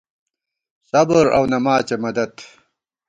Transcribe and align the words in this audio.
صبر 0.89 1.25
اؤ 1.37 1.43
نماڅے 1.53 1.95
مدد 2.03 2.33